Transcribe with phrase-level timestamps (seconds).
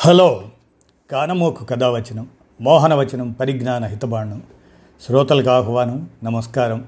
[0.00, 0.42] Hello.
[1.10, 2.28] కానమోకు కథావచనం
[2.60, 4.42] మోహనవచనం పరిజ్ఞాన హితబాణం
[5.06, 6.86] శ్రోతలకు ఆహ్వానం నమస్కారం.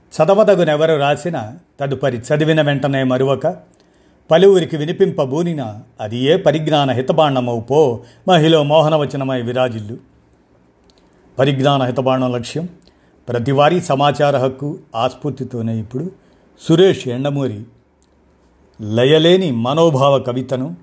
[0.00, 3.56] చదవదగునెవరు రాసిన తదుపరి చదివిన వెంటనే మరువక
[4.30, 9.96] పలువురికి వినిపింపబూనిన అది ఏ పరిజ్ఞాన హితబాణమవు పో మహిళ మోహనవచనమై విరాజిల్లు.
[11.38, 12.68] పరిజ్ఞాన హితబాణం లక్ష్యం
[13.28, 16.10] ప్రతివారీ సమాచార హక్కు ఆస్ఫూర్తితోనే ఇప్పుడు
[16.60, 17.62] సురేష్ ఎండమూరి.
[18.80, 20.76] లయలేని మనోభావ కవితను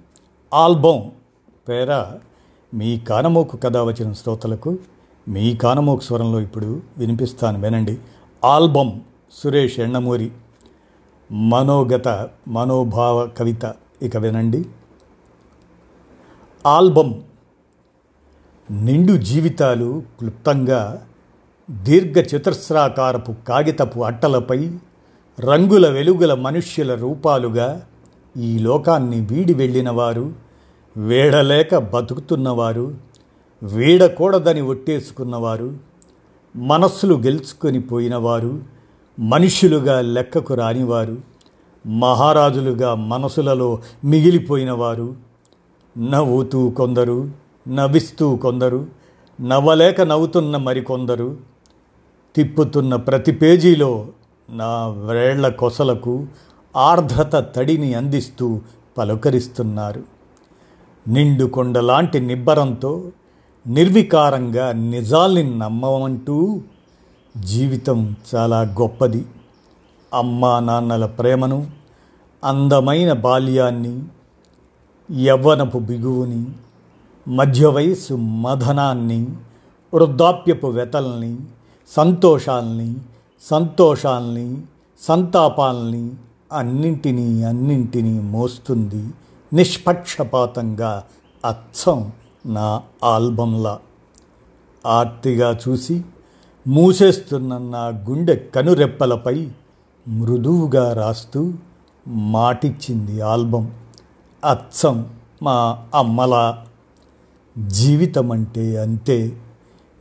[0.53, 1.11] ఆల్బం
[1.67, 2.05] పేర
[2.73, 4.77] మీ కానమోకు కథ వచ్చిన శ్రోతలకు
[5.27, 7.97] మీ కానమోకు స్వరంలో ఇప్పుడు వినిపిస్తాను వినండి.
[8.45, 10.31] ఆల్బం సురేష్ ఎండమూరి
[11.31, 13.73] మనోగత మనోభావ కవిత.
[14.01, 14.65] ఇక వినండి.
[16.65, 17.23] ఆల్బం
[18.71, 21.07] నిండు జీవితాలు క్లుప్తంగా
[21.71, 24.77] దీర్ఘ చతురస్రాకారపు కాగితపు అట్టలపై
[25.39, 27.85] రంగుల వెలుగుల మనుష్యుల రూపాలుగా
[28.37, 30.46] ఈ లోకాన్ని వీడి వెళ్ళినవారు
[30.97, 32.93] వేడలేక బతుకుతున్నవారు
[33.63, 35.73] వీడకూడదని ఒట్టేసుకున్నవారు
[36.55, 38.61] మనస్సులు గెలుచుకొని పోయినవారు
[39.19, 41.17] మనుషులుగా లెక్కకు రానివారు
[41.87, 45.15] మహారాజులుగా మనసులలో మిగిలిపోయినవారు
[45.97, 47.31] నవ్వుతూ కొందరు
[47.67, 48.87] నవ్విస్తూ కొందరు
[49.41, 51.37] నవ్వలేక నవ్వుతున్న మరికొందరు
[52.35, 54.07] తిప్పుతున్న ప్రతి పేజీలో
[54.49, 56.27] నా వేళ్ళ కొసలకు
[56.75, 58.61] ఆర్ద్రత తడిని అందిస్తూ
[58.97, 60.16] పలుకరిస్తున్నారు.
[61.07, 63.11] నిండు కొండలాంటి నిబ్బరంతో
[63.67, 66.61] నిర్వికారంగా నిజాల్ని నమ్మమంటూ
[67.37, 69.25] జీవితం చాలా గొప్పది.
[70.13, 71.67] అమ్మా నాన్నల ప్రేమను
[72.43, 74.03] అందమైన బాల్యాన్ని
[75.23, 76.45] యవ్వనపు బిగువుని
[77.27, 79.27] మధ్య వయస్సు మధనాన్ని
[79.93, 81.37] వృద్ధాప్యపు వెతల్ని
[81.95, 82.95] సంతోషాల్ని
[83.41, 84.61] సంతోషాల్ని
[85.01, 86.11] సంతాపాల్ని
[86.51, 89.07] అన్నింటినీ అన్నింటినీ మోస్తుంది
[89.53, 91.03] నిష్పక్షపాతంగా
[91.45, 92.11] అచ్చం
[92.45, 93.79] నా ఆల్బంలా.
[94.85, 96.03] ఆర్తిగా చూసి
[96.67, 99.51] మూసేస్తున్న నా గుండె కనురెప్పలపై
[100.07, 101.53] మృదువుగా రాస్తూ
[102.07, 103.71] మాటిచ్చింది ఆల్బం.
[104.45, 105.09] అచ్చం
[105.43, 106.65] మా అమ్మలా.
[107.67, 109.37] జీవితం అంటే అంతే.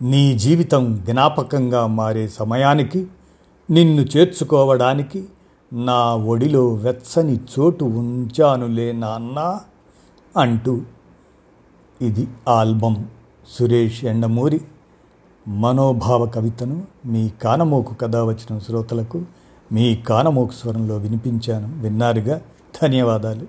[0.03, 3.06] నీ జీవితం జ్ఞాపకంగా మారే సమయానికి
[3.71, 5.25] నిన్ను చేర్చుకోవడానికి
[5.72, 9.60] నా ఒడిలో వెచ్చని చోటు ఉంచానులే నాన్న
[10.37, 10.81] అంటూ
[12.03, 13.06] ఇది ఆల్బం
[13.59, 14.60] సురేష్ ఎండమూరి
[15.49, 19.22] మనోభావ కవితను మీ కానమోకు కథ వచ్చిన శ్రోతలకు
[19.72, 21.83] మీ కానమోకు స్వరంలో వినిపించాను.
[21.83, 22.41] విన్నారుగా?
[22.83, 23.47] ధన్యవాదాలు.